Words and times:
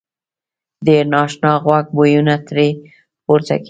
ډېر 0.87 1.03
نا 1.13 1.19
آشنا 1.25 1.51
غوړ 1.63 1.83
بویونه 1.95 2.35
ترې 2.47 2.67
پورته 3.23 3.53
کېدل. 3.55 3.59